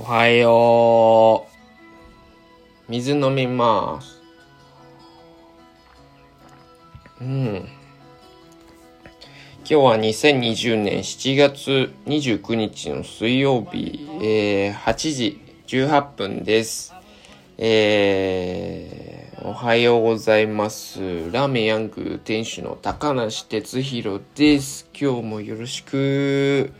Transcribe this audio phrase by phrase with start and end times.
[0.00, 1.48] おはよ
[2.88, 2.92] う。
[2.92, 4.22] 水飲みます。
[7.20, 7.68] うん。
[9.58, 16.94] 今日は2020年7月29日の水曜日、えー、8時18分です。
[17.58, 21.00] えー、おはようございます。
[21.32, 24.88] ラーメンヤング店主の高梨哲弘です。
[24.96, 26.72] 今日もよろしく。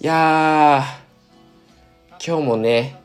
[0.00, 1.09] いやー、
[2.22, 3.00] 今日もね、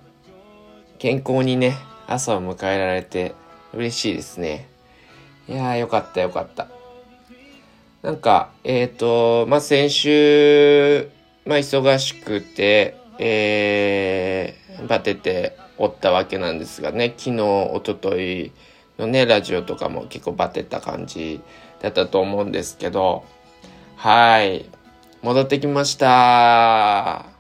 [1.00, 3.34] 健康にね、朝を迎えられて
[3.74, 4.68] 嬉しいですね。
[5.48, 6.68] いやー、よかったよかった。
[8.02, 11.10] なんか、えっ、ー、と、まあ、先週、
[11.46, 18.52] まあ、忙しくて、えー、バテておったわけなんですがね、昨日、おととい
[19.00, 21.40] のね、ラジオとかも結構バテた感じ
[21.80, 23.24] だったと思うんですけど、
[23.96, 24.66] はい。
[25.22, 27.35] 戻ってきました。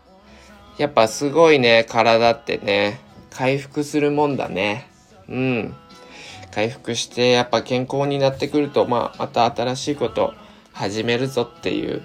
[0.77, 4.87] やっぱすごいね、体ってね、回復するもんだね。
[5.29, 5.75] うん。
[6.51, 10.33] 回復して、やっぱ健康になってくると、まあ、また新しいこと
[10.73, 12.01] 始めるぞっていう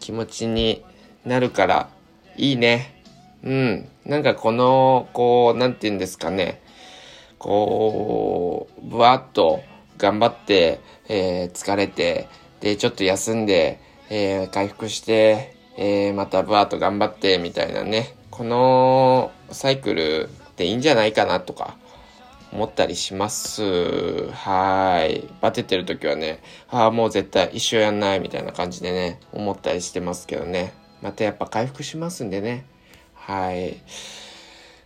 [0.00, 0.84] 気持ちに
[1.24, 1.88] なるから、
[2.36, 3.02] いいね。
[3.42, 3.88] うん。
[4.04, 6.62] なんかこの、こう、なんて言うんですかね。
[7.38, 9.62] こう、ぶわっと
[9.98, 12.28] 頑張って、えー疲れて、
[12.60, 18.14] で、ちょっと休んで、えー回復して、えーまたぶわっと頑張って、みたいなね。
[18.30, 21.76] このサイクルでいいんじゃないかなとか
[22.52, 23.62] 思ったりします。
[24.30, 25.28] はい。
[25.40, 30.72] バテてる時はね、ああ、もう絶対一生やんないみたいな感じでね、思ったりしてますけどね。
[31.02, 32.64] またやっぱ回復しますんでね。
[33.14, 33.76] はい。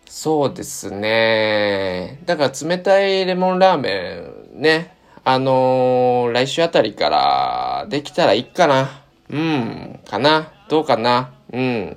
[0.08, 2.20] そうですね。
[2.24, 4.22] だから冷たいレモンラーメ
[4.56, 4.96] ンね。
[5.24, 9.02] あのー来週あたりからできたらいいかな。
[9.28, 10.00] うん。
[10.08, 10.52] かな。
[10.68, 11.32] どうかな？
[11.52, 11.96] うん。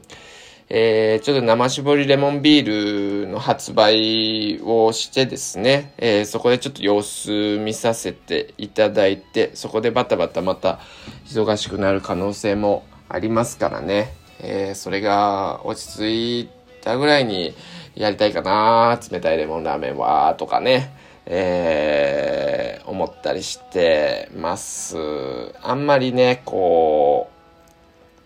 [0.71, 10.79] えー、ちょっと生搾りレモンビールの発売をしてですね、えーそこでちょっと様子見させていただいて、そこでバタバタまた
[11.25, 14.13] 忙しくなる可能性もありますからね。
[14.41, 16.49] えーそれが落ち着い
[16.81, 17.55] たぐらいに
[17.95, 20.93] やりたいかな、冷たいレモンラーメンは、とかね。
[21.25, 24.97] えー思ったりしてます。
[25.61, 27.38] あんまりね、こう、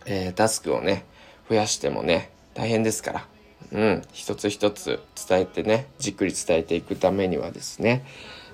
[0.06, 1.06] えータスクをね、
[1.50, 3.28] 増やしてもね、大変ですから。
[3.72, 8.06] うん、一つ一つ伝えてね、じっくり伝えていくためにはですね、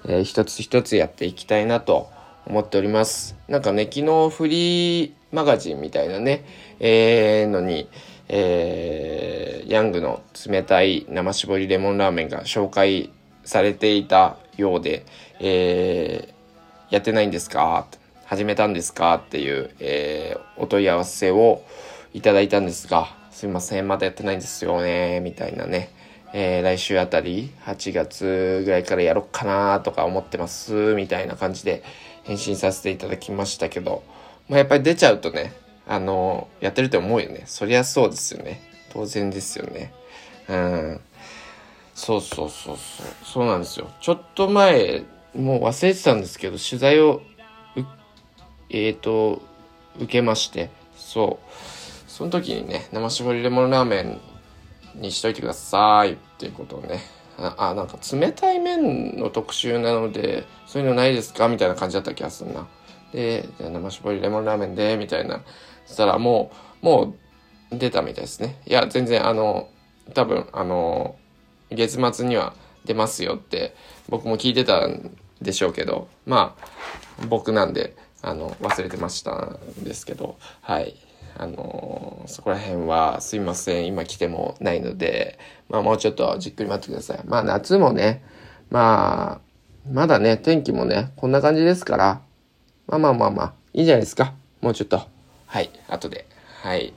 [0.06, 2.10] えー一つ一つやっていきたいなと
[2.46, 3.36] 思っております。
[3.48, 6.46] なんかね、昨日フリーマガジンみたいなね、
[6.80, 7.90] えーのに、
[8.30, 13.12] えーヤングの冷たい生搾りレモンラーメンが紹介
[13.44, 15.06] されていたようで、
[15.40, 17.86] えーやってないんですか？
[18.30, 19.16] 始めたんですか？
[19.16, 21.64] っていう、えーお問い合わせを
[22.14, 25.90] いただいたんですが、すいません、まだやってないんですよね、みたいなね。
[26.32, 31.82] えー来週あたり、8月ぐらいからやろっかなとか思ってます、みたいな感じで
[32.24, 34.04] 返信させていただきましたけど、
[34.48, 35.54] まあ、やっぱり出ちゃうとね、
[35.88, 37.46] あのやってると思うよね。
[37.48, 38.62] そりゃそうですよね。
[38.94, 39.92] 当然ですよね。
[40.48, 41.02] うん。
[41.96, 43.08] そうそうそうそう。
[43.24, 43.90] そうなんですよ。
[44.02, 45.02] ちょっと前、
[45.36, 47.22] もう忘れてたんですけど、取材を、
[48.70, 49.42] えっ、と、
[49.98, 51.52] 受けまして、そう。
[52.08, 54.20] その時にね、生搾りレモンラーメン
[54.96, 57.00] にしといてくださいっていうことをね、
[57.38, 61.48] あ、あなんか冷たい麺の特集なので、そういうのないですか？
[61.48, 62.68] みたいな感じだった気がするな。
[63.14, 65.42] で、じゃあ生搾りレモンラーメンで、みたいな。
[65.86, 66.52] そしたらも
[66.84, 67.16] う、も
[67.72, 68.62] う出たみたいですね。
[68.66, 69.70] いや、全然あの、
[70.14, 71.16] 多分あの、
[71.72, 72.54] 月末には
[72.86, 73.76] 出ますよって
[74.10, 80.96] 僕も聞いてたんでしょうけど、まあ、僕なんで、あの、忘れてましたんですけど、はい。
[81.38, 87.22] あのそこら辺はすいません、今来てもないので、まあもうちょっとじっくり待ってください。
[87.26, 88.24] まあ夏もね、
[88.70, 89.42] まあ、
[89.90, 92.22] まだね、天気もね、こんな感じですから、
[92.88, 94.34] まあまあまあまあ、いいんじゃないですか。
[94.62, 95.02] もうちょっと。
[95.48, 96.28] はい、後で。
[96.62, 96.94] はい。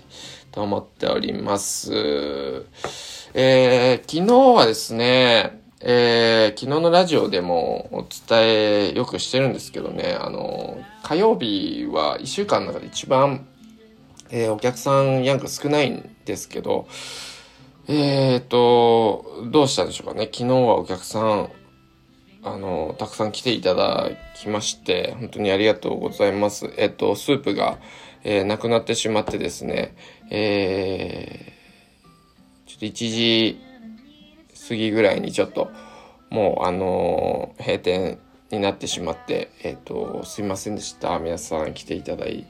[0.51, 1.93] と思っております。
[3.35, 13.47] えー、昨日はですね、えー、昨日のラジオでもお伝えよくしてるんですけどね、あの、火曜日は1週間の中で一番、
[14.31, 16.87] えーお客さんヤング少ないんですけど、
[17.89, 20.27] えーと、どうしたんでしょうかね。
[20.27, 21.51] 昨日はお客さん、
[22.45, 26.73] あの、たくさん来ていただきまして、本当にありがとうございます。
[26.77, 27.79] えっと、スープが、
[28.25, 29.97] えなくなってしまってですね、
[30.31, 31.63] えー
[32.73, 33.61] ちょっと1時
[34.73, 35.71] 過ぎぐらいにちょっと、
[36.31, 38.19] もう、あのー閉店
[38.51, 41.19] になってしまって、えっ、と、すいませんでした。
[41.19, 42.47] 皆さん来ていただい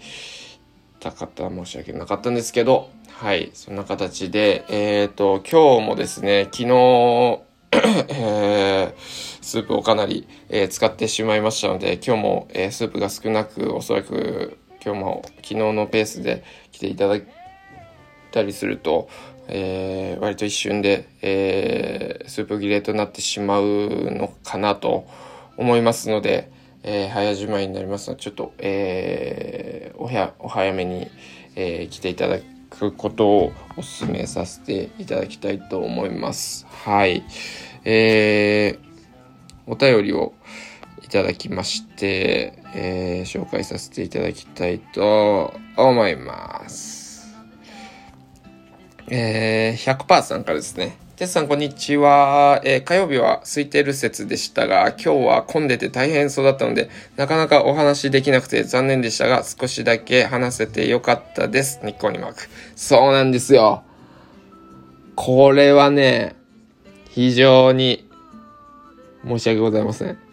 [1.00, 6.68] た方は申し訳なかったんですけど、はい、そんな形で、えっ、ー、と、今日もですね、昨日、
[8.14, 8.94] えー、
[9.40, 17.24] スープをかなり、えー、使ってしまいましたので、今日も、えー、スープが少なく、おそらく今日も昨日のペースで来ていただい
[18.30, 19.08] たりすると、
[19.48, 25.06] えー、割と一瞬で、えー、スープ切れとなってしまうのかなと
[25.56, 26.50] 思いますので、
[26.82, 31.08] えー、早じまいになりますので、ちょっと、えー、おや、お早めに、
[31.54, 32.38] えー、来ていただ
[32.70, 36.66] くことをお勧めさせていただきたいと思います。
[36.84, 37.22] はい。
[37.84, 38.92] えー、
[39.66, 40.32] お便りを
[41.04, 47.01] いただきまして、えー、紹介させていただきたいと思います。
[49.08, 50.96] えー、100%さんからですね。
[51.16, 52.60] テスさん、こんにちは。
[52.64, 61.80] えー、火曜日は空いてる説でしたが、今日は混んでて大変そうだったので、なかなかお話できなくて残念でしたが、少しだけ話せてよかったです。
[61.84, 62.48] ニッコニマーク。
[62.74, 63.84] そうなんですよ。
[65.14, 66.34] これはね、
[67.10, 68.08] 非常に
[69.24, 70.31] 申し訳ございません。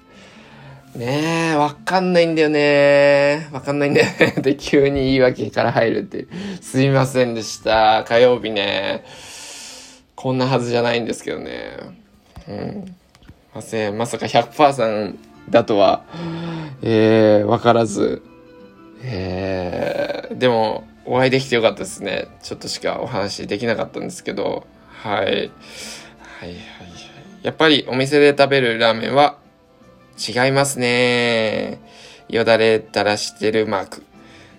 [1.00, 3.48] ねえ、わかんないんだよね。
[3.54, 4.34] わかんないんだよね。
[4.44, 6.28] で、急に言い訳から入るって。
[6.60, 8.04] すいませんでした。
[8.06, 9.06] 火曜日ね。
[10.16, 11.78] こんなはずじゃないんですけどね。
[12.50, 12.96] うん。
[13.56, 13.98] ません。
[13.98, 15.18] まさか100%さん
[15.50, 16.04] だとは、
[16.82, 18.22] えー、わからず。
[19.02, 22.28] えー、でも、お会いできてよかったですね。
[22.44, 25.24] ちょっとしかお話できなかったんですけど、はい。
[25.24, 25.50] はいはいはい。
[27.42, 29.38] やっぱりお店で食べるラーメンは
[30.20, 31.80] 違いますね。
[32.28, 34.04] よだれ垂らしてるマーク。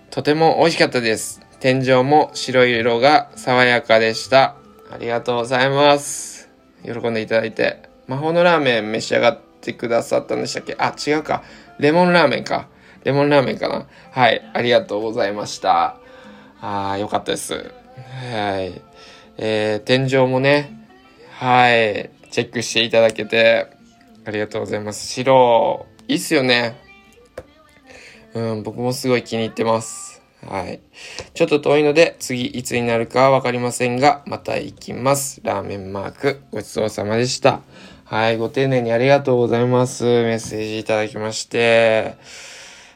[0.09, 1.39] とても美味しかったです。
[1.59, 4.55] 天井も白い色が爽やかでした。
[4.91, 6.49] ありがとうございます。
[6.83, 7.83] 喜んでいただいて。
[8.07, 10.75] 魔法のラーメン召し上がってくださったんでしたっけ？
[10.79, 11.43] あ、違うか。
[11.79, 12.67] レモンラーメンか。
[13.03, 13.87] レモンラーメンかな。
[14.11, 14.41] はい。
[14.53, 15.97] ありがとうございました。
[16.59, 17.53] あー、よかったです。
[17.53, 18.81] はい。
[19.37, 20.87] えー、天井もね、
[21.31, 22.09] はい。
[22.31, 23.67] チェックしていただけて、
[24.25, 25.07] ありがとうございます。
[25.07, 26.75] 白、いいっすよね。
[28.33, 30.21] うん、僕もすごい気に入ってます。
[30.47, 30.79] はい。
[31.33, 35.41] ちょっと遠いので、次いつになるかはわかりませんが、また行きます。
[35.43, 37.61] ラーメンマーク、ごちそうさまでした。
[38.05, 40.03] はい、ご丁寧にありがとうございます。
[40.03, 42.15] メッセージいただきまして。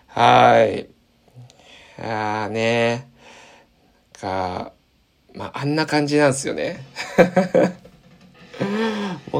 [0.07, 0.89] はい。
[1.97, 3.09] あーね
[4.19, 4.73] か、
[5.33, 6.79] まあ、あんな感じなんですよね。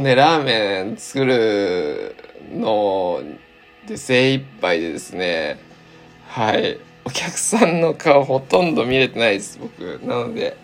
[0.06, 2.16] ね、ラーメン作る
[2.54, 3.24] の
[3.88, 5.60] で精一杯でですね、
[6.28, 6.80] はい。
[7.06, 10.00] お客さんの顔ほとんど見れてないです、僕。
[10.06, 10.56] なので、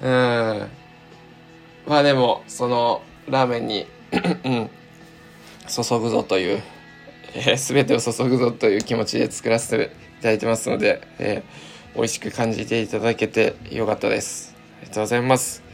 [0.00, 0.08] うん。
[1.88, 4.70] まあでも、その、ラーメンにうん、
[5.66, 6.62] 注ぐぞという、
[7.34, 14.54] えー、全てを注ぐぞという気持ちで作らせていただいてますので、えー、美味しく感じていただけてよかったです。
[14.78, 15.64] ありがとうございます。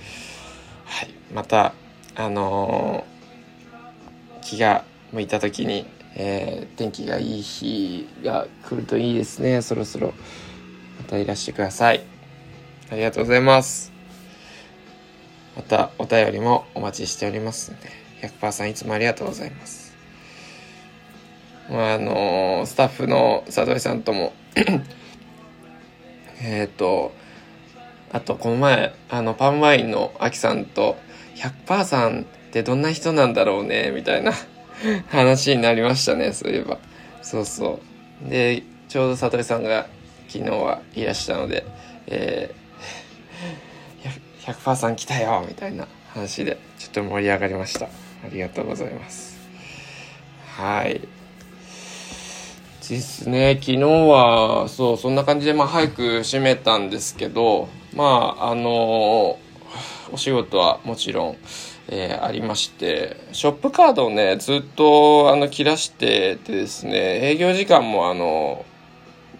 [0.86, 1.10] はい。
[1.34, 1.74] また、
[2.14, 9.62] あのー、気が向いた時に、えー、天気がいい日が来るといいですね。
[9.62, 10.12] そろそろ。
[10.98, 12.02] またいらしてください。
[12.90, 13.92] ありがとうございます。
[15.56, 17.88] またお便りもお待ちしておりますので、
[18.28, 19.96] 100%さんいつもありがとうございます。
[21.70, 24.34] まあ、あのー、スタッフの佐藤さんとも
[26.42, 27.12] えっと、
[28.12, 30.96] あとこの前、あの、パンワインのアキさんと、
[31.36, 34.32] 100%さんってどんな人なんだろうね、みたいな
[35.08, 36.78] 話になりましたね、そういえば。
[37.22, 37.80] そうそ
[38.26, 38.28] う。
[38.28, 39.86] で、ちょうど悟さんが
[40.28, 41.64] 昨日はいらしたので、
[42.06, 47.86] えー、 100%さん来たよみたいな話で、ちょっと盛り上がりました。
[47.86, 47.88] あ
[48.30, 49.38] りがとうございます。
[50.56, 51.00] はい。
[52.88, 59.38] ですね、昨日は、そう、そんな感じで、まあ、早く閉めたんですけど、まあ、あの、
[60.12, 61.36] お仕事はもちろん、
[61.88, 68.64] えー、ありまして、ショップカードをね、ずっとあの切らしててですね、営業時間もあの、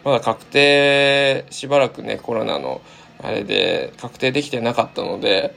[0.04, 2.80] まだ確定、しばらくね、コロナの
[3.22, 5.54] あれで確定できてなかったので、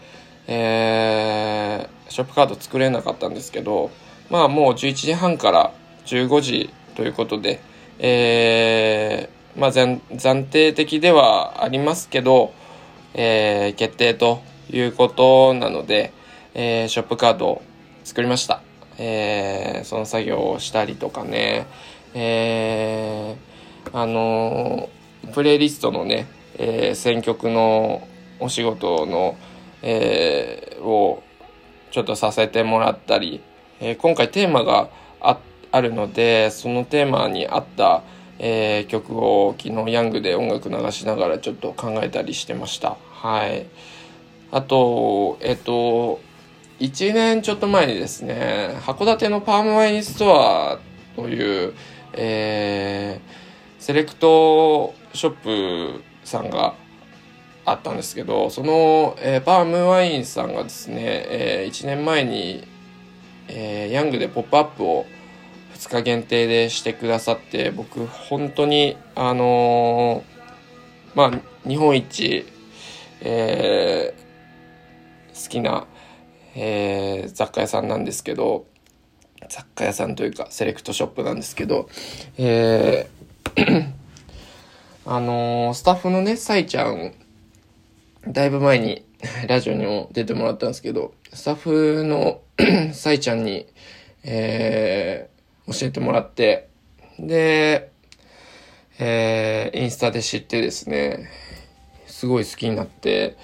[0.48, 3.92] えー、ショップカード作れなかったんですけど、
[4.30, 5.72] まあもう11時半から
[6.06, 7.60] 15時ということで、
[8.00, 12.54] えー、まあ暫定的ではありますけど、
[13.14, 16.12] えー、決定ということなので、
[16.54, 17.62] えー、ショップカードを
[18.04, 18.62] 作りました。
[18.98, 21.66] えー、その作業をしたりとかね、
[22.14, 24.90] えー、あの、
[25.34, 28.08] プレイリストのね、えー、選曲の
[28.40, 29.36] お仕事の、
[29.82, 31.24] えー、を
[31.92, 33.42] ちょっとさせてもらったり、
[33.80, 34.90] えー、今回テーマが
[35.76, 38.02] あるので、そのテーマに合った、
[38.40, 42.96] えー、曲を昨日ヤングで音楽流しながらちょっと考えたりしてました。
[43.12, 43.66] はい。
[44.52, 46.22] あと、えっと、
[46.80, 50.80] 1年ちょっと前にですね、函館のパームワインストア
[51.18, 51.74] という、
[52.14, 56.76] えー、セレクトショップさんが
[57.66, 62.66] あったんですけど、その、えー、パームワインさんがですね、えー、1年前に、
[63.50, 65.06] えー、ヤングでポップアップを
[65.86, 72.46] 2日限定でしてくださって、僕、本当に、あのー、まあ、日本一、
[73.22, 75.86] えー、好きな、
[76.56, 78.66] えー、雑貨屋さんなんですけど、
[79.48, 81.88] 雑貨屋さんというか、セレクトショップなんですけど、
[82.40, 83.94] えー
[85.06, 87.14] あのー、スタッフのね、サイちゃん、
[88.28, 89.06] だいぶ前に
[89.48, 92.42] ラジオにも出てもらったんですけど、スタッフの
[92.94, 93.68] サイちゃんに、
[94.24, 95.30] え、
[95.68, 96.70] 教えてもらって、
[97.20, 97.92] で、
[99.00, 101.30] えー、インスタで知ってですね、
[102.08, 103.38] すごい好きになって、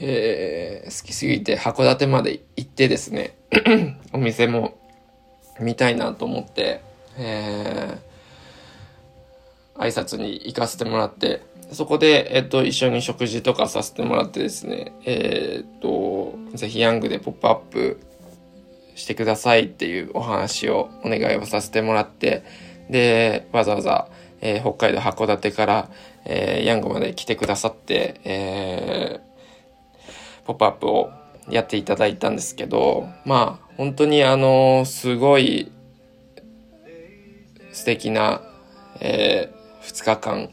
[0.00, 3.36] えー、好きすぎて函館まで行ってですね、
[4.12, 4.78] お店も
[5.60, 6.82] 見たいなと思って、
[7.16, 11.42] えー、挨拶に行かせてもらって、
[11.72, 18.00] そこで、えっと、一緒に食事とかさせてもらってですね、えー、っと、ぜひヤングでポップアップ
[18.98, 22.42] してくださいっていうお話をお願いをさせてもらって、
[22.90, 24.08] で、わざわざ、
[24.40, 25.88] えー、北海道函館から、
[26.24, 31.12] えー、ヤングまで来てくださって、えー、ポップアップを
[31.48, 35.70] やっていただいたんですけど、まあ、本当にあの、すごい
[37.72, 38.42] 素敵な、
[38.98, 40.50] えー、2日間、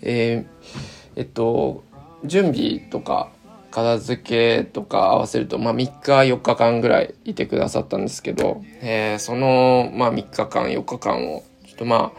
[0.00, 0.80] えー、
[1.16, 1.84] えっと、
[2.24, 3.30] 準備とか、
[3.72, 12.12] 片付けとか合わせると、まあ、3日4日間ぐらいいてくださったんですけど、えー、その、まあ、3日間4日間を、ちょっとま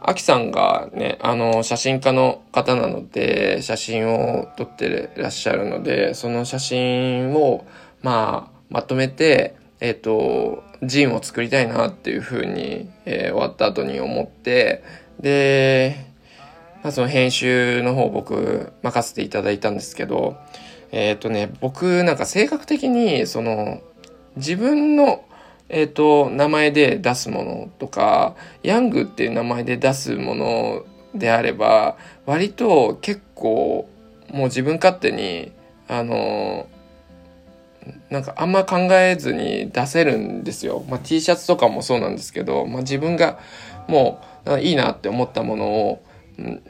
[0.00, 7.66] あ、アキさんがね、あの、写真家の方なので、写真を撮ってらっしゃるので、その写真を、
[8.02, 14.84] まあ、まとめて、えっ、ー、と、ジンを作りたいなっていうふうに、えー、終わった後に思って、
[15.20, 16.08] で、
[16.82, 20.36] まあ、その編集の方僕任せていただいたんですけど、
[20.90, 23.80] えっ、ー、とね、僕なんか性格的に、その、
[24.36, 25.24] 自分の、
[25.68, 33.88] えっ、ー、と、名前で出すものとか、ヤングっていう名前で出すものであれば、割と結構、
[34.32, 35.52] もう自分勝手に、
[35.88, 36.66] あの、
[38.10, 40.84] なんかあんま考えずに出せるんですよ。
[40.88, 43.38] まあ、T シャツとかもそうなんですけど、まあ、自分が
[43.86, 46.02] もういいなって思ったものを、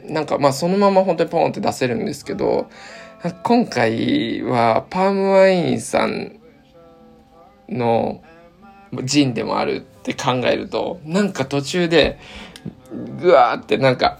[0.05, 2.69] なんかまあそのまま本当にポンって出せるんですけど、
[3.43, 6.39] 今回はパームワインさん
[7.67, 8.23] の
[9.03, 12.17] ジンでもあるって考えると、なんか途中で、
[13.19, 14.19] ぐわーってなんか、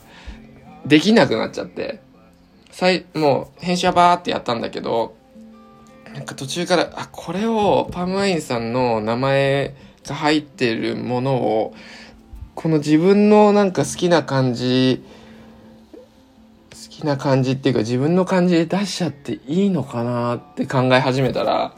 [0.86, 2.02] できなくなっちゃって、
[2.72, 5.16] 最、もう編集はバーってやったんだけど、
[6.14, 9.76] なんか途中から、あ、これをパームワインさんの名前
[10.06, 11.74] が入ってるものを、
[12.54, 15.02] この自分のなんか好きな感じ、
[17.06, 21.74] な感じっていうか自分の感じで出しちゃっていいのかなって考え始めたら、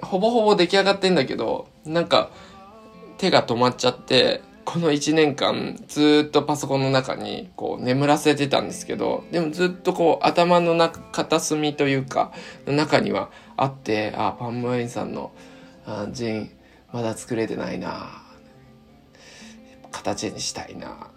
[0.00, 2.30] ほぼほぼ出来上がってんだけど、なんか
[3.18, 12.32] 手が止まっちゃって、この1年間ずっとパソコンの中にこう眠らせてたんですけど、でもずっとこう頭の中、片隅というか、
[12.66, 15.32] 中にはあって、あ、パンムワインさんの
[15.86, 16.50] あジン
[16.92, 18.22] まだ作れてないな
[19.90, 21.08] 形にしたいな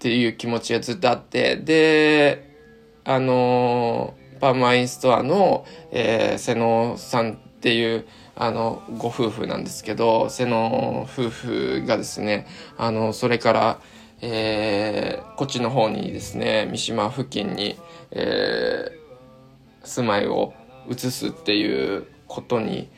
[0.00, 2.56] っていう気持ちがずっとあって、で、
[3.04, 12.46] あのパーマインストアの、えー、瀬野さんっていう、あの、ご夫婦なんですけど、瀬野夫婦がですね、
[12.78, 13.80] あの、それから、
[14.22, 17.76] えー、こっちの方にですね、三島付近に、
[18.10, 20.54] えー、住まいを
[20.88, 22.88] 移すっていうことに、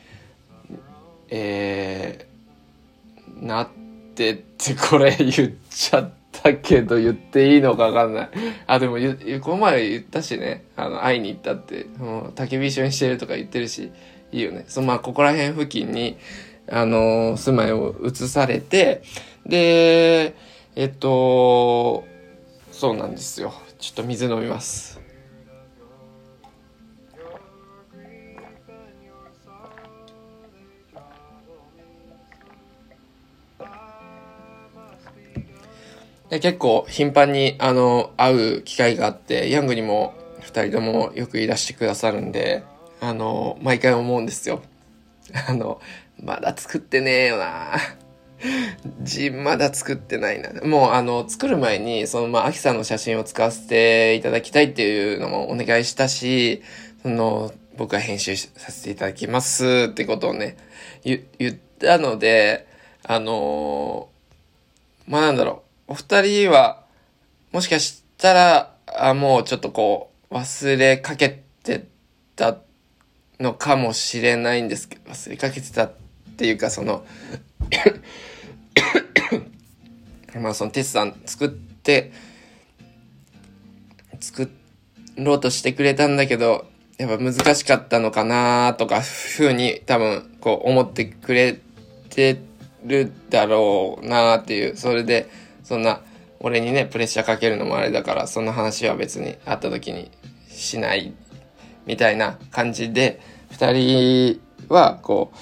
[1.27, 3.67] えー、なっ
[4.15, 8.29] てってこれ言っちゃって、たけど言っていいのかわかんない。
[8.67, 8.97] あ、でも
[9.41, 13.91] この前言ったしね、あの、会いに行ったって、もう焚き火一緒にしてるとか言ってるし、
[14.31, 14.65] いいよね。
[14.67, 16.17] そのまあ、ここら辺付近に、
[16.69, 19.03] あの、住まいを移されて、
[19.45, 20.35] で、
[20.75, 22.05] えっと、
[22.71, 23.53] そうなんですよ。
[23.79, 25.02] ちょっと水飲みます。
[36.39, 42.63] 結構頻繁にあの会う機会があってヤングにも2人ともよくいらしてくださるんで
[43.01, 44.61] あの毎回思うんですよ。
[45.47, 45.81] あの
[46.21, 47.77] まだ作ってねえよな。
[49.01, 50.49] ジンまだ作ってないな。
[50.63, 56.61] もうあの、作る前に、そのまあ、アキさんの写真を使わせていただきたいっていうのもお願いしたし、
[57.01, 60.57] その、僕は編集させていただきますってことをね、
[61.03, 62.67] 言、ったので、
[63.03, 64.09] あの、
[65.07, 66.83] まあなんだろう、お二人は、
[67.51, 71.85] もしかしたら、あ、もうちょっとこう、忘れかけて
[72.35, 72.57] た
[73.39, 75.93] のかもしれないんですけど、忘れかけてたっ
[76.37, 77.05] ていうか、その
[80.39, 82.11] まあそのテスさん作って、
[84.19, 84.49] 作
[85.17, 86.65] ろうとしてくれたんだけど、
[86.97, 91.59] やっぱ難しかったのかなとか、ふうに多分こう思ってくれ
[92.09, 92.39] て
[92.85, 95.29] るだろうなっていう、それで、
[95.73, 96.01] そんな、
[96.39, 100.11] 俺にね、プレッシャーかけるのもあれだから、そんな話は別に会った時に
[100.47, 101.15] しない、
[101.87, 104.39] みたいな感じで、二人
[104.69, 105.37] は、こう、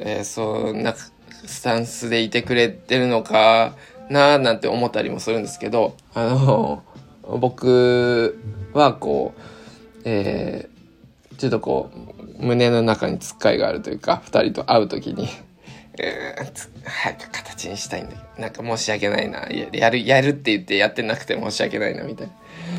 [0.00, 3.74] えー、そんなスタンスでいてくれてるのか
[4.08, 6.82] ななんて思ったりもするんですけど、あの、
[7.22, 8.38] 僕
[8.72, 11.90] はこう、えー、ちょっとこ
[12.40, 15.28] う、胸の中につっかいがあるというか、二人と会う時に、
[16.84, 19.48] 早く形にしたいんだけど、なんか申し訳ないな。
[19.72, 22.32] やる、やるって言ってやってなくて申し訳ないな、みたいな。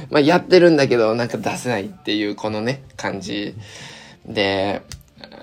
[0.10, 3.56] まあ、やってるんだけど、なんか出せないっていう、このね、感じ
[4.26, 4.82] で、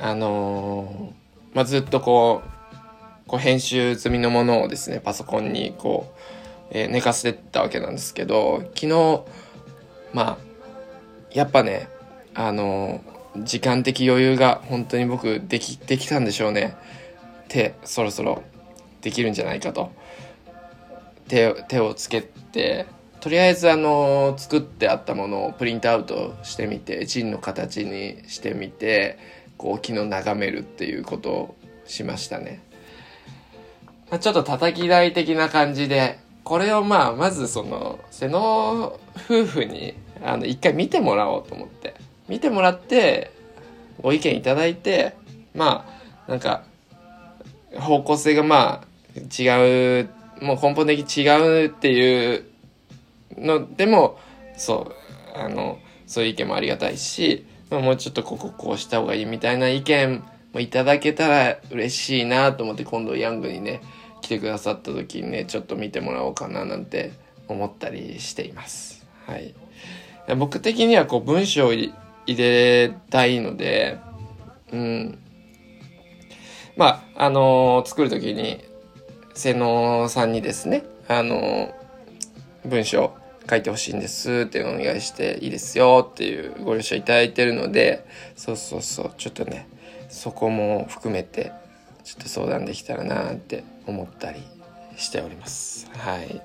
[0.00, 6.12] あのー、まあ、ずっとこう、こう編集済みのものをですね、パソコンにこ
[6.70, 9.22] う、えー、寝かせてたわけなんですけど、昨日、
[10.12, 10.38] まあ、
[11.32, 11.88] やっぱね、
[12.34, 16.76] あのー、時間的余裕が本当に僕でき、できたんでしょうね。
[17.54, 18.42] 手、そろそろ
[19.00, 19.92] できるんじゃないかと。
[21.28, 22.86] 手、手をつけて、
[23.20, 29.18] とりあえずあの、作ってあったものをプリントアウトしてみて、ジンの形にしてみて、
[29.56, 31.56] こう昨日眺めるっていうことを
[31.86, 32.60] しましたね。
[34.10, 39.94] まあ、ちょっと叩き台的な感じで、これをまあ、まずその、瀬野夫婦に、
[40.24, 41.94] あの、一回見てもらおうと思って。
[42.28, 43.30] 見てもらって、
[44.02, 45.14] ご意見いただいて、
[45.54, 45.86] ま
[46.26, 46.64] あ、なんか、
[47.78, 50.10] 方向性がまあ、違う、
[50.40, 52.44] もう根本的に違うっていう
[53.36, 54.18] のでも、
[54.56, 54.92] そ
[55.34, 63.80] う、あの、そういう意見もありがたいし、まあもうちょっとこここうした方がいいみたいな意見もいただけたら嬉しいなと思って今度ヤングにね、
[64.20, 67.12] 来てくださった時にね、ちょっと見てもらおうかななんて
[67.48, 69.06] 思ったりしています。
[69.26, 69.54] はい。
[70.36, 71.92] 僕的にはこう文章を入
[72.26, 73.98] れたいので、
[74.72, 75.18] うん。
[76.76, 78.64] まあ、あのー、作る時に、
[79.34, 81.72] 瀬野さんにですね、あのー、
[82.64, 83.12] 文章
[83.48, 88.06] 書いてほしいんですってお願いしていいですよっていうご了承いただいてるので、
[88.36, 89.68] そうそうそう、ちょっとね、
[90.08, 91.52] そこも含めて
[92.04, 94.40] ちょっと相談できたらなって思ったり
[94.96, 95.90] しております。
[95.92, 96.42] はい。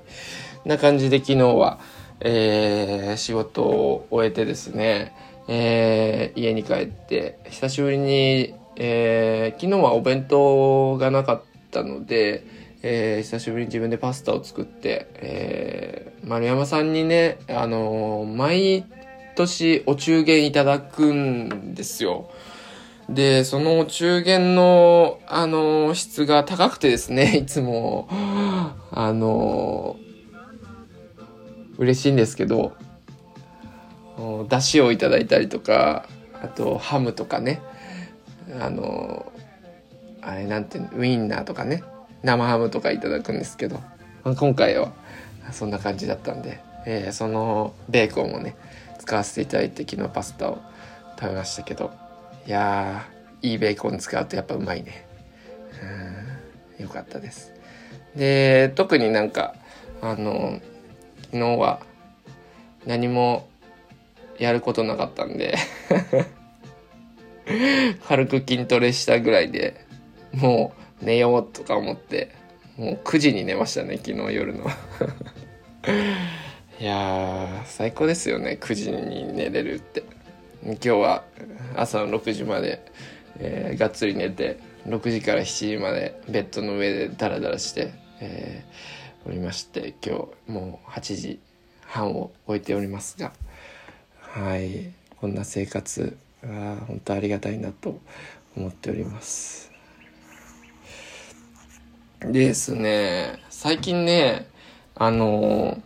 [0.65, 1.79] な感じで昨日は、
[2.19, 5.13] えー、仕事を終えてですね、
[5.47, 12.43] えー、家に帰って久しぶりに、えー、昨日はお弁当がなかったので、
[12.81, 18.85] えー、久しぶりに自分でパスタを作って、えー、丸山さんにね、あのー、毎
[19.35, 22.31] 年お中元いただくんですよ。
[23.09, 28.07] で、そのお中元の、あの、質が高くてですね、 いつも、
[28.91, 29.97] あの、
[31.77, 32.73] 嬉しいんですけど、
[34.47, 36.05] 出汁をいただいたりとか、
[36.41, 37.61] あと、ハムとかね、
[38.59, 39.31] あの、
[40.21, 41.83] あれなんてウインナーとかね、
[42.23, 43.79] 生ハムとかいただくんですけど、
[44.23, 44.91] 今回は
[45.51, 48.55] そんな感じだったんで、えー、そのベーコンをね、
[48.99, 50.59] 使わせていただいて昨日パスタを
[51.19, 51.91] 食べましたけど、
[52.45, 55.05] いやー、いいベーコン使うとやっぱうまいね。
[56.77, 57.53] うん、よかったです。
[58.15, 59.55] で、特になんか、
[60.01, 60.59] あの、
[61.31, 61.81] 昨日は
[62.85, 63.47] 何も
[64.37, 65.55] やることなかったんで
[68.07, 69.85] 軽く筋トレしたぐらいで、
[70.33, 72.31] もう寝ようとか思って、
[72.77, 74.65] もう9時に寝ましたね、昨日夜の
[76.79, 80.03] いや、最高ですよね、9時に寝れるって。
[80.63, 81.23] 今日は
[81.75, 82.81] 朝の6時まで、
[83.37, 91.39] えー、がっつり寝て6時から7時までベッドの上でダラダラして、えー、おりまして今日もう8時
[91.85, 93.31] 半を終えておりますが
[94.19, 97.99] はいこんな生活は本当ありがたいなと
[98.55, 99.71] 思っております
[102.21, 104.47] ですね最近ね
[104.95, 105.81] あの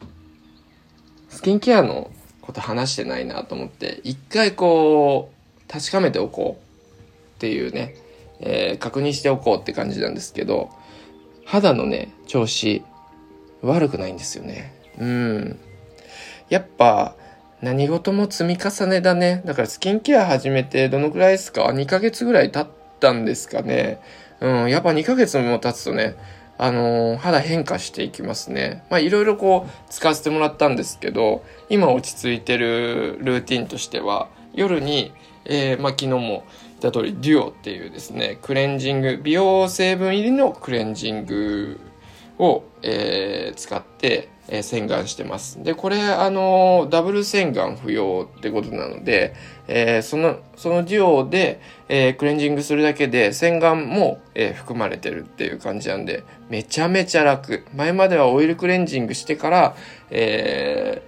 [1.30, 2.12] スキンケアの
[2.44, 7.96] こと話してないなと思って、一回こう、確かめておこうっていうね、
[8.40, 10.70] えー、確認しておこうって感じなんですけど、
[11.46, 12.84] 肌のね、調子
[13.62, 14.74] 悪くないんですよね。
[15.00, 15.60] うん。
[16.50, 17.16] やっぱ、
[17.64, 19.42] 何事も積み重ねだね。
[19.46, 22.68] だからスキンケア始めてどのくらいですか ?2 ヶ月ぐらい経っ
[23.00, 24.02] たんですかね。
[24.42, 26.18] うん、やっぱ2ヶ月も経つとね、
[26.58, 28.84] あのー、肌変化していきますね。
[28.90, 35.14] まあいろいろこう使わせてもらったんですけど、今落ち着いてるルーティンとしては、夜に、
[35.46, 36.44] えー、まあ昨日も
[36.82, 41.80] 言った通り、デュオっていうですね、クレンジング、美容成分入りのクレンジング
[42.40, 45.64] を、えー、使って、えー、洗顔してます。
[45.64, 49.34] で、これ、あの、ダブル洗顔不要ってことなので、
[49.68, 57.66] えー、その、そのデュオで、えー、クレンジングするだけで洗顔も、えー、含まれてるっていう感じなんで、めちゃめちゃ楽。
[57.74, 59.76] 前まではオイルクレンジングしてから、
[60.10, 61.02] え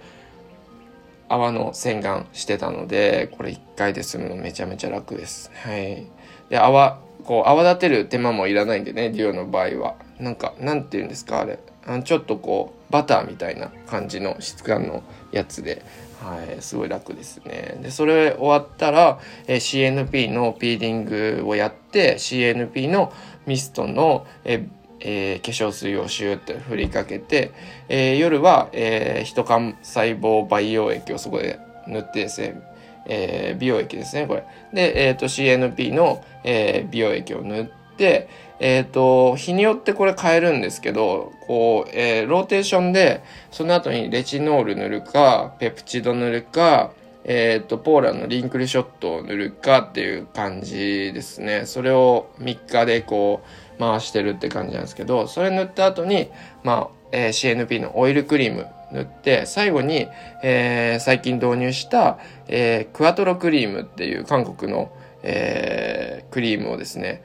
[1.28, 5.50] ー、泡の洗顔してたので、これ一回で済むのめちゃめちゃ楽です。
[5.54, 6.06] はい。
[6.48, 9.96] で、泡、こう、泡立てる手間もいらないんでね、デュオの場合は。
[10.18, 11.58] なんか、なんて言うんですか、あれ。
[11.86, 15.82] あちょっとこう、バターみたいな感じの質感のやつで、
[16.20, 17.78] はい、すごい楽ですね。
[17.82, 23.12] で、それ終わったら、え CNP のピーリングをやって、CNP の
[23.46, 24.66] ミストの、え
[25.00, 27.52] えー、化粧水をシューって振りかけて、
[27.88, 32.60] えー、夜は、えー、ヒト幹細胞培養液をそこで塗ってですね、
[33.06, 34.44] えー、美容液ですね、これ。
[34.72, 37.66] で、えっ、ー、と、CNP の、えー、美容液を塗っ
[37.96, 46.92] て、えっ、ー、と、日によってこれ変えるんですけど、こう、えー、ローテーションで、その後にレチノール塗るか、ペプチド塗るか、
[47.24, 51.66] えっ、ー、と、ポーラのリンクルショットを塗るかっていう感じですね。
[51.66, 56.30] それを3日でこう、回してるって感じなんですけど、それ塗った後に、
[56.62, 60.08] まあ、えー、CNP のオイルクリーム塗って、最後に、
[60.42, 62.18] えー、最近導入した、
[62.48, 67.22] えー、クワトロクリームっていう韓国の、えー、クリームをですね、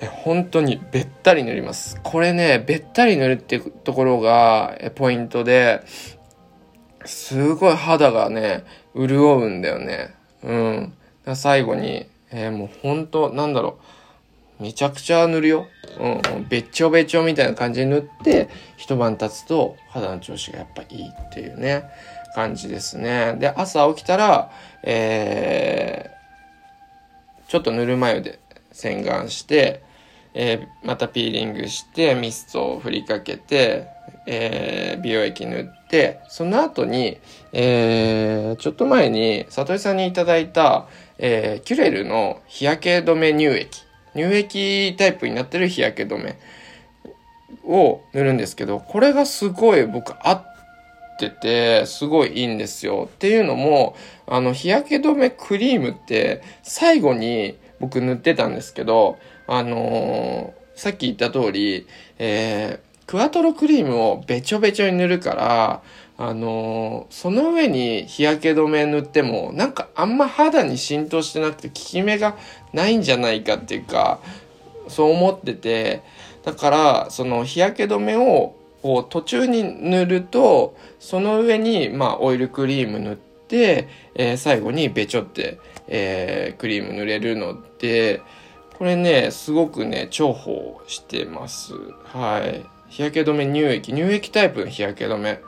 [0.00, 2.00] 本当にべったり塗ります。
[2.02, 5.82] これね、べったり塗るってところがポイントで、
[7.04, 10.14] すごい肌がね、潤うんだよね。
[10.42, 10.92] うん。
[11.34, 13.97] 最後に、えー、もう本当なんだろう。
[14.60, 15.68] めちゃくちゃ塗るよ。
[15.98, 16.48] うん。
[16.48, 21.84] べっちょべちょみたいな感じで塗って、一晩経つと肌の調子がやっぱいいっていうね、
[22.34, 23.36] 感じですね。
[23.38, 24.50] で、朝起きたら、
[24.82, 28.38] えー、ちょっとぬるま湯で
[28.72, 29.82] 洗顔して、
[30.34, 33.88] えー、またピーリングしてミストを振りかけて、
[34.26, 37.18] えー、美容液塗ってその後に、
[37.52, 40.86] えー、ちょっと前に里井さんにいただいた、
[41.18, 43.87] えー、キュレルの日焼け止め乳液
[44.18, 46.38] 乳液タイプになってる日焼け止め
[47.64, 50.46] を塗るんですけどこれがすごい僕合っ
[51.18, 53.08] ててすごいいいんですよ。
[53.12, 61.86] っていうのもあの日焼け止めクリームって最後に僕塗ってたんですけどあのー、さっき言った通り、
[62.18, 65.82] えー、クワトロクリームをべちょべちょに塗るから、
[66.18, 72.36] あの、その上に日焼け止め塗っても、なんかあんま肌に浸透してなくて効き目が
[72.72, 74.18] ないんじゃないかっていうか、
[74.88, 76.02] そう思ってて、
[76.44, 88.22] だから、その日焼け止めをこう途中に塗ると、その上に、まあ、オイルクリーム塗って、えー、最後にべちょって、えー、クリーム塗れるので、
[88.76, 91.74] これね、すごくね、重宝してます。
[92.04, 92.64] はい。
[92.88, 95.40] 日焼け止め乳液、乳液タイプの日焼け止め。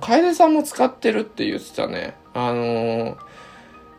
[0.00, 2.16] 楓さんも使ってるって言ってたね。
[2.34, 3.16] あのー、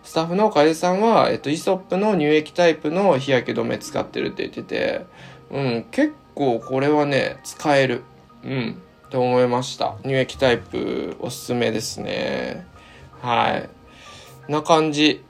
[0.04, 5.06] スタッフの楓さんは、えっと、イソップの乳液タイプの日焼け止め使ってるって言ってて、
[5.50, 8.04] うん、結構これはね、使える。
[8.44, 9.96] うん、と思いました。
[10.04, 12.66] 乳液タイプおすすめですね。
[13.22, 14.52] はい。
[14.52, 15.24] な感じ。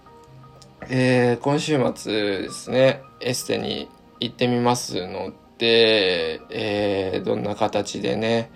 [0.90, 3.02] えー、今週末ですね。
[3.20, 3.90] エステに
[4.20, 8.52] 行ってみますので、えー、どんな形でね、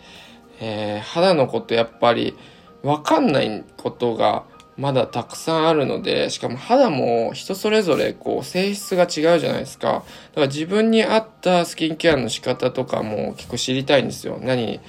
[0.60, 2.36] えー、肌のことやっぱり
[2.84, 4.44] わかんないことが
[4.78, 9.88] まだたくさんあるので、しかも肌も人それぞれこう性質が違うじゃないですか。
[9.88, 10.06] だか
[10.42, 14.40] ら自分に合ったスキンケアの仕方とかも結構知りたいんですよ。
[14.42, 14.80] 何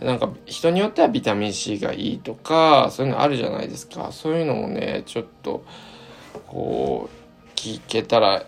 [0.00, 4.10] なんか人によってはビタミン C がいいとか、そういうのあるじゃないですか。
[4.10, 5.64] そういうのもね、ちょっと、
[6.46, 8.44] こう、聞けたら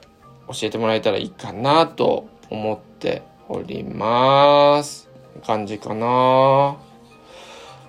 [0.49, 5.06] 教えてもらえたらいいかなと思っております。
[5.45, 6.77] 感じかな。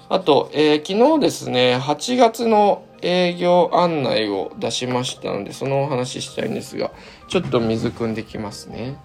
[0.09, 6.91] あと、えー、昨日ですね、8月の営業案内を出しましたので、そのお話ししたいんですが、
[7.27, 8.95] ちょっと水汲んできますね。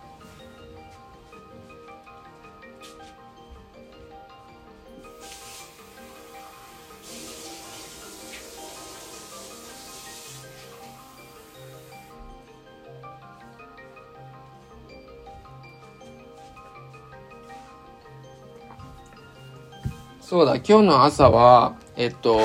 [20.32, 22.40] そうだ、今日の朝は、えっと、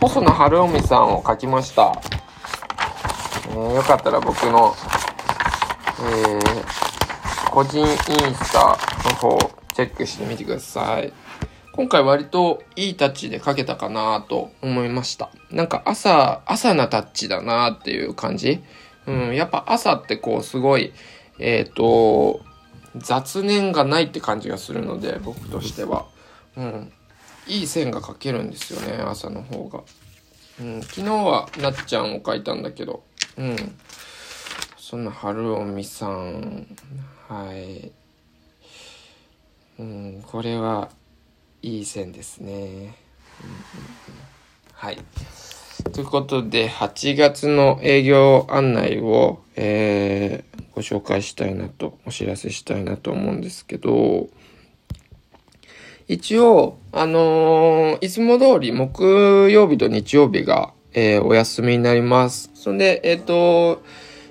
[0.00, 2.00] 細野晴臣さんを書きました。
[3.48, 4.72] えー、よかったら僕の、
[6.00, 7.88] えー、個人イン
[8.36, 9.36] スタの方、
[9.74, 11.12] チェックしてみてください。
[11.72, 15.30] 今回割といいタッチで書けたかなと思いました。
[15.50, 18.62] なんか朝、朝なタッチだなっていう感じ。
[19.08, 20.92] うん、やっぱ朝ってこうすごい、
[21.40, 22.42] えっ、ー、と、
[22.94, 26.06] 雑念がないって感じがするので、僕としては。
[26.56, 26.92] うん。
[27.46, 29.82] いい線が描けるんですよね、朝の方が。
[30.60, 33.04] うん、昨日はなっちゃんを描いたんだけど、
[33.36, 33.56] うん。
[34.78, 36.66] そんな春おみさん、
[37.28, 37.92] はい。
[39.78, 40.90] うん、これは
[41.60, 42.52] いい線ですね。
[42.52, 42.94] うんうんうん、
[44.72, 44.98] はい。
[45.92, 54.28] ということで、8月の営業案内を、えー、ご紹介したいなと、お知らせしたいなと思うんですけど、
[56.08, 62.50] 一応、あのー、いつも通り木曜日と日曜日が、えー、お休みになります。
[62.54, 63.82] そんで、えっ、ー、と、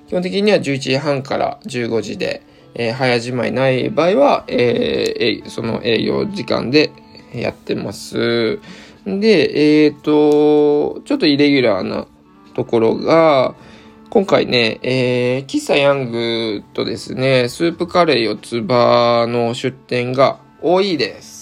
[0.08, 2.44] 基本的には11時半から15時で、
[2.76, 6.92] えー、早じまいない場合は、えー、その営業時間で
[7.34, 8.60] やってます。
[9.06, 12.08] で、えっ、と、ちょっとイレギュラーな
[12.54, 13.54] ところが、
[14.10, 21.35] 今回ね、えー、喫茶ヤングとですね、スープカレー四つ葉の出店が多いです。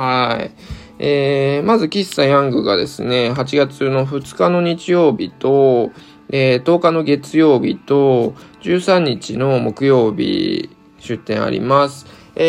[0.00, 0.50] はい。
[0.98, 5.90] えー、まず喫茶ヤングがですね、8月の2日の日曜日と、
[6.30, 8.32] えー、10日の月曜日と、
[8.62, 12.06] 13日の木曜日出店あります。
[12.34, 12.46] えー、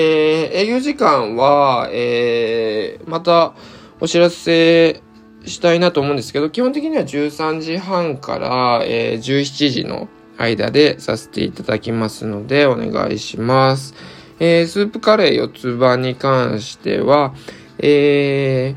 [0.59, 3.53] 営業時間は、えー、また、
[3.99, 5.03] お知らせ
[5.45, 14.20] したいなと思うんですけど、基本的には13時半から、えー、17時の間でさせていただきますので、お願いします。
[14.43, 17.35] えー、スープカレー四つ葉に関しては、
[17.77, 18.75] え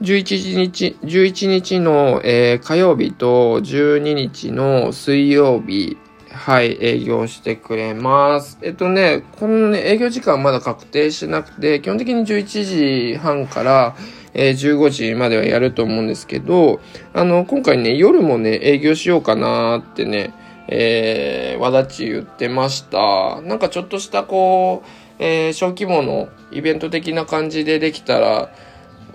[0.00, 5.96] 11日、11日の、えー、火曜日と12日の水曜日、
[6.30, 8.58] はい、営業してくれます。
[8.62, 13.96] えっとね、このね、営業時間まだ確定してなくて、基本的に11時半から、
[14.34, 16.78] えー、15時まではやると思うんですけど、
[17.12, 20.32] あの、今回ね、夜もね、営業しようかなってね、
[20.74, 23.42] えー、わだち言ってました。
[23.42, 28.50] なんかちょっとしたこう、えー、小規模のイベント的な感じでできたら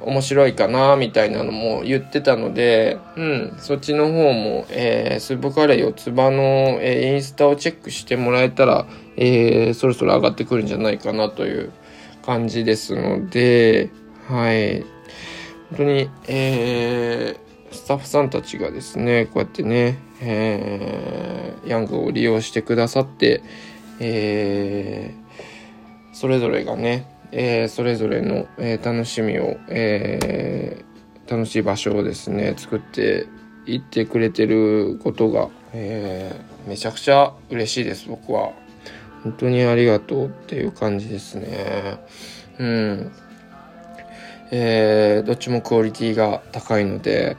[0.01, 11.71] 面白いかな、みたいなのも言ってたので、うん、そっちの方も、えー、スープカレー四つ葉の、えー、インスタをチェックしてもらえたら、えー、そろそろ上がってくるんじゃないかなという
[12.23, 13.89] 感じですので、
[14.27, 14.81] はい。
[15.71, 23.43] 本当に、えー、スタッフさんたちがですね、こうやってね、えー、ヤングを利用してくださって、
[23.99, 30.83] えー、それぞれがね、えー、それぞれの、え、楽しみを、え、
[31.29, 33.27] 楽しい場所をですね、作って
[33.65, 36.33] いってくれてることが、え、
[36.67, 38.51] めちゃくちゃ嬉しいです、僕は。
[39.23, 41.99] 本当にありがとうっていう感じですね。
[42.59, 43.11] うん。
[44.51, 47.35] え、どっちもクオリティが高いので、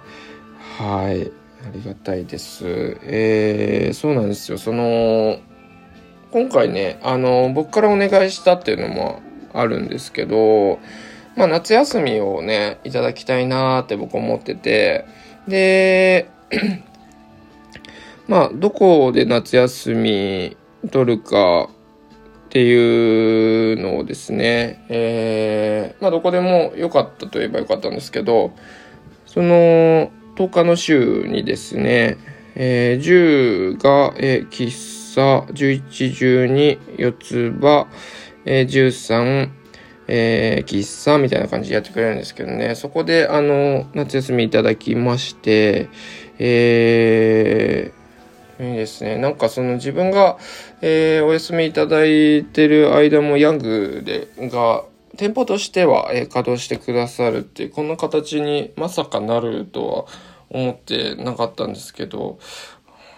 [0.79, 1.33] はい、
[1.69, 2.65] ありがたいです。
[3.03, 4.57] えー、そうなんですよ。
[4.57, 5.39] その、
[6.31, 9.21] 今回ね、あの、僕からお願いしたっていうのも
[9.53, 10.79] あるんですけど、
[11.37, 15.05] まあ、夏休みをね、いただきたいなーって僕思ってて、
[15.47, 16.31] で、
[18.29, 20.57] まあ、どこで夏休み
[20.91, 21.69] 取るか
[22.47, 28.53] っていうのをですね、えー、まあどこでも良かったといえば良かったんですけど、
[29.27, 32.17] その10日の週にですね、
[32.55, 34.71] えー、10が、えー、喫
[35.13, 35.83] 茶、11、
[36.47, 37.89] 12、四つ葉、
[38.45, 39.51] えー、13、
[40.07, 45.89] えー、喫茶みたいな感じでやってくれるんですけどね、そこであの、夏休みいただきまして、
[46.39, 47.99] えー
[48.61, 49.19] いいですね。
[49.19, 50.37] なんかその自分が、
[50.81, 54.83] えー、お休みいただいてる間もヤングで、が、
[55.17, 62.39] 店舗としては、えー、稼働してくださるっていう、こんな形にまさかなるとは思ってなかったんですけど、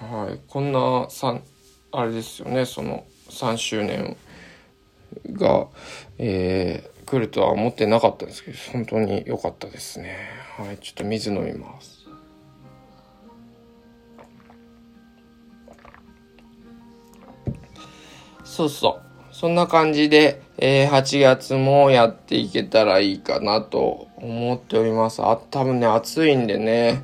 [0.01, 1.41] はい、こんな、さ
[1.93, 4.17] あれですよね、その3周年
[5.33, 5.67] が、
[6.19, 10.17] えー、来るとは思ってなかったんですけど、本当に良かったですね。
[10.57, 12.01] はい、ちょっと水飲みます。
[18.45, 19.35] そうそう。
[19.35, 25.23] そんな感じで、えー、8月もやっていけたらいいかなと思っております。
[25.23, 27.01] あ、多分ね、暑いんでね、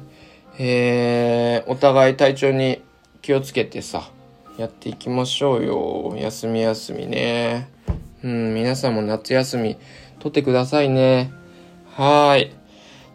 [0.58, 2.82] えー、お互い体調に
[3.22, 4.10] 気をつけてさ、
[4.56, 6.16] やっていきましょうよ。
[6.16, 7.68] 休み休みね。
[8.22, 9.76] うん、皆さんも夏休み
[10.18, 11.30] 取ってくださいね。
[11.94, 12.52] はい。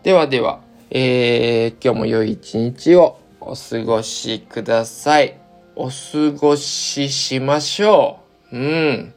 [0.04, 5.40] ではでは、えー、今日も良い一日をお過ごしください。
[5.76, 8.20] お過ごししましょ
[8.52, 8.58] う。
[8.58, 9.14] うん。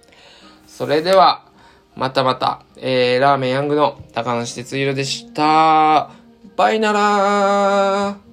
[0.67, 1.45] それでは、
[1.95, 6.24] またまた、えー、ラーメンヤングの高梨哲弘でした。
[6.57, 8.24] バイナラー。